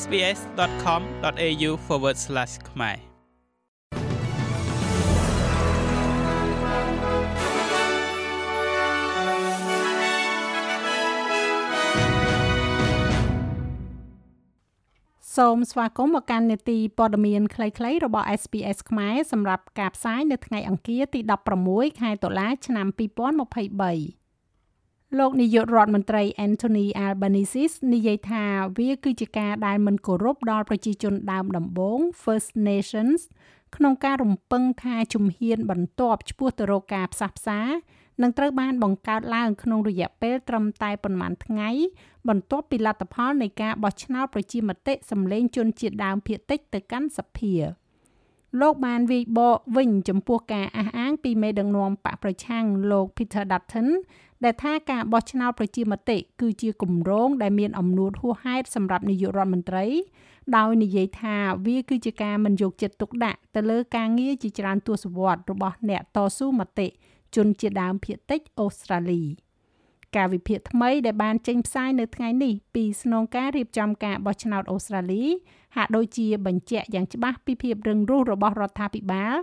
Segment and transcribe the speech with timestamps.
[0.00, 1.70] sbs.com.au/
[2.70, 3.12] ខ្មែរ
[15.36, 21.20] សូមស្វាគមន៍មកកាន់នេតិព័ត៌មានខ្លីៗរបស់ SPS ខ្មែរសម្រាប់ការផ្សាយនៅថ្ងៃអង្គារទី
[21.60, 24.21] 16ខែតុលាឆ្នាំ2023
[25.18, 28.44] លោកនាយករដ្ឋមន្ត្រី Anthony Albanese និយាយថា
[28.78, 33.20] វាគឺជាការដែលមិនគោរពដល់ប្រជាជនដើមដំបូង First Nations
[33.76, 37.60] ក្នុងការរំពឹងថាជំហានបន្ទាប់ឆ្ពោះទៅរកការផ្សះផ្សា
[38.22, 41.70] នឹងត្រូវបានបង្កើតឡើងក្នុងរយៈពេលត្រឹមតែប៉ុន្មានថ្ងៃ
[42.28, 47.54] បន្ទាប់ពីលទ្ធផលនៃការបោះឆ្នោតប្រជាមតិសម្លេងជនជាតិដើមភាគតិចទៅកាន់សភា
[48.60, 53.88] លោកបានវាយបកវិញចំពោះការអះអាង ពីមេដឹកនាំបកប្រឆាំងលោក Peter Dutton
[54.44, 59.86] ដែលថាការបោះឆ្នោតប្រជាមតិគឺជាគម្រោងដែលមានអំនួតហួសហេតុសម្រាប់នាយករដ្ឋមន្ត្រី
[60.56, 66.88] ដោយនិយាយថាវាគឺជាការមិនយកចិត្តទុកដាក់ទៅលើការងារជាច្រើនទសវត្សរ៍របស់អ្នកតស៊ូមតិ
[67.34, 69.22] ជនជាដើមភាគតិចអូស្ត្រាលី
[70.16, 75.24] ការវិភាគថ្មីដែលបានចេញផ្សាយនៅថ្ងៃនេះពីស្នងការរៀបចំការបោះឆ្នោតអូស្ត្រាលី
[75.76, 79.34] ហាក់ដូចជាបញ្ជាក់យ៉ាងច្បាស់ពីភាពរឹងរូសរបស់រដ្ឋាភិបាល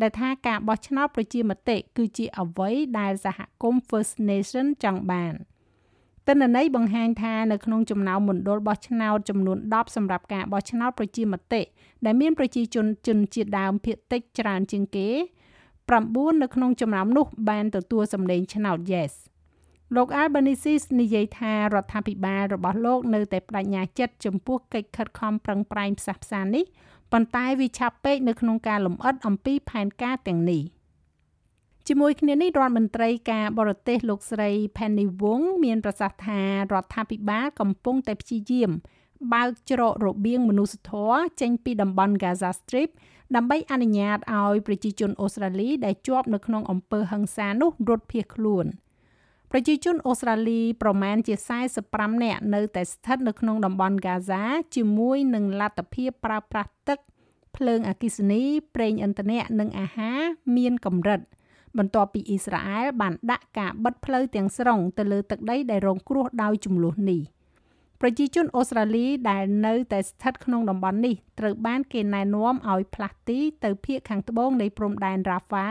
[0.00, 5.34] ដែលថាការបោះឆ្នោតប្រជាមតិគឺជាអ្វីដែលសហគមន៍ First Nation ចង់បាន
[6.26, 11.62] ទិន្នន័យបង្ហាញថានៅក្នុងចំណោមមណ្ឌលបោះឆ្នោតចំនួន10សម្រាប់ការបោះឆ្នោតប្រជាមតិ
[12.04, 15.08] ដែលមានប្រជាជនជនជាតិដើមភាគតិចច្រើនជាងគេ
[15.74, 19.14] 9នៅក្នុងចំណោមនោះបានទទួលសម្លេងឆ្នោត Yes
[19.96, 26.64] លោក Albanese និយាយថារដ្ឋាភិបាលរបស់លោកនៅតែបដិញ្ញាចិត្តចំពោះកិច្ចខិតខំប្រឹងប្រែងផ្សះផ្សានេះ
[27.12, 30.62] ប៉ុន្តែវាឆាប់ពេកនៅក្នុងការលំអិតអំពីផែនការទាំងនេះ
[31.88, 36.40] ជាមួយគ្នានេះរដ្ឋមន្ត្រីការបរទេសលោកស្រី Penny Wong មានប្រសាសន៍ថា
[36.72, 38.70] រដ្ឋាភិបាលកំពុងតែព្យាយាម
[39.32, 42.90] បើកច្រករបៀងមនុស្សធម៌ចេញពីតំបន់ Gaza Strip
[43.36, 48.66] ដើម្បីអនុញ្ញាតឲ្យប្រជាជនអូស្ត្រាលីដែលជាប់នៅក្នុងអំពើហិង្សានោះរត់ភៀសខ្លួន
[49.52, 51.34] ប្រជាជនអូស្ត្រាលីប្រមាណជា
[51.78, 54.42] 45នាក់នៅតែស្ថិតនៅក្នុងតំបន់ហ្គាហ្សា
[54.74, 56.98] ជាមួយនឹងលទ្ធភាពប្រើប្រាស់ទឹក
[57.56, 58.42] ភ្លើងអគ្គិសនី
[58.74, 60.20] ប្រេងឥន្ធនៈនិងអាហារ
[60.56, 61.20] មានកម្រិត
[61.78, 67.22] បន្ទាប់ពីអ៊ីស្រាអែលបានដាក់ការបិទផ្លូវទាំងស្រុងទៅលើទឹកដីដែលរងគ្រោះដោយចំនួននេះ។
[68.02, 75.66] ប្រជាជនអូស្ត្រាលីដែលនៅតែស្ថិតក្នុងតំបន់នេះត្រូវបានគេណែនាំឲ្យផ្លាស់ទីទៅភូមិខាងត្បូងនៃព្រំដែនរ៉ាហ្វា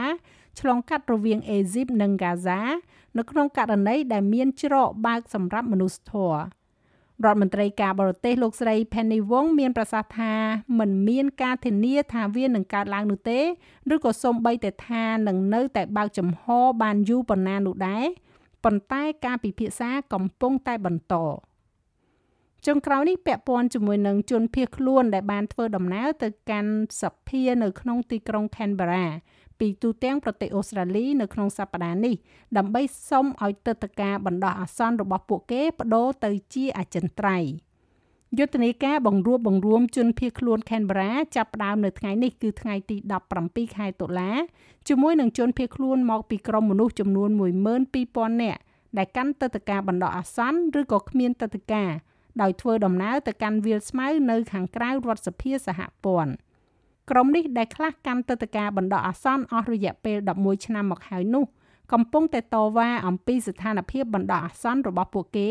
[0.59, 2.59] ឆ្លងកាត់រវាងអេស៊ីបនិងហ្គាហ្សា
[3.17, 6.37] នៅក្នុងករណីដែលមានច្រកបើកសម្រាប់មនុស្សធម៌
[7.25, 10.33] រដ្ឋមន្ត្រីការបរទេសលោកស្រី Penny Wong មានប្រសាសន៍ថា
[10.79, 13.39] មិនមានការធានាថាវានឹងកើតឡើងនោះទេ
[13.93, 16.43] ឬក៏សូម្បីតែថានឹងនៅតែបើកចំហ
[16.81, 18.05] បានយូរប៉ុណ្ណានោះដែរ
[18.63, 21.15] ប៉ុន្តែការពិភាក្សាកំពុងតែបន្ត
[22.65, 29.05] ចុងក្រោយនេះពាក់ព័ន្ធជាមួយនឹងជនភៀសខ្លួនដែលបានធ្វើដំណើរទៅកាន់សភានៅក្នុងទីក្រុង Canberra
[29.59, 32.15] ពីទូទាំងប្រទេសអូស្ត្រាលីនៅក្នុងសប្តាហ៍នេះ
[32.57, 37.51] ដើម្បីសុំឲ្យទឹកតការបណ្ដោះអាសន្នរបស់ពួកគេបដូរទៅជាអចិន្ត្រៃយ៍
[38.37, 42.97] យុទ្ធនាការបង្រួបបង្រួមជនភៀសខ្លួន Canberra ចាប់ផ្ដើមនៅថ្ងៃនេះគឺថ្ងៃទី
[43.37, 44.31] 17ខែតុលា
[44.87, 47.29] ជាមួយនឹងជនភៀសខ្លួនមកពីក្រុមមនុស្សចំនួន
[47.85, 48.61] 12000នាក់
[48.97, 51.91] ដែលកាន់ទឹកតការបណ្ដោះអាសន្នឬក៏គ្មានទឹកតការ
[52.41, 56.33] ដោយធ្វើដំណើរទៅកាន់វាលស្មៅនៅខាងក្រៅរដ្ឋសភាសហព័ន្ធ
[57.09, 61.45] ក្រុមនេះដែលខ្លះកាន់ទឹកតការបណ្ដោះអាសន្នអស់រយៈពេល11ឆ្នាំមកហើយនោះ
[61.93, 65.49] កំពុងតែតវ៉ាអំពីស្ថានភាពបណ្ដោះអាសន្នរបស់ពួកគេ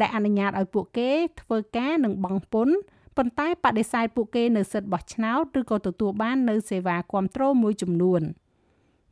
[0.00, 1.10] ដែលអនុញ្ញាតឲ្យពួកគេ
[1.40, 2.76] ធ្វើការនិងបង់ពន្ធ
[3.16, 8.22] ប៉ុន្តែបដិសេធពួកគេនៅសិទ្ធិបោះឆ្នោតឬក៏ទទួលបាននៅសេវាគាំទ្រមួយចំនួន។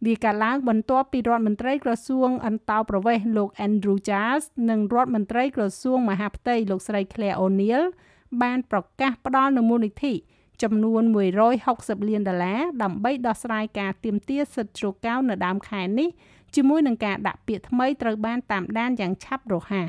[0.06, 7.82] វាកាលឡើងបន្ទាប់ពីរដ្ឋមន្ត្រីក្រសួងអន្តោប្រវេសន៍លោក Andrew Giles និងរដ្ឋមន្ត្រីក្រសួងមហាផ្ទៃលោកស្រី Claire O'Neil
[8.42, 10.14] បានប្រកាសផ្ដល់នូវមូលនិធិ
[10.62, 11.02] ចំនួន
[11.56, 16.08] 160លានដុល្លារដើម្បីដោះស្រាយការទាមទារសិទ្ធិជ្រកកោននៅដើមខែនេះ
[16.54, 19.88] ជាមួយនឹងការដាក់ពាក្យថ្មីត្រូវបានតាមដានយ៉ាងឆាប់រហ័ស